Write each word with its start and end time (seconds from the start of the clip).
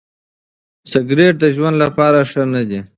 سګریټ 0.91 1.33
د 1.39 1.45
ژوند 1.55 1.75
لپاره 1.83 2.19
ښه 2.31 2.43
نه 2.53 2.61
دی. 2.69 2.79